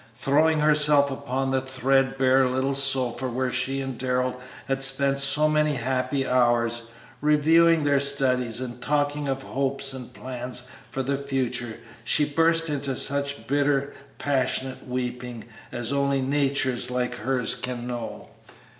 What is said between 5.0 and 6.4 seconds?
so many happy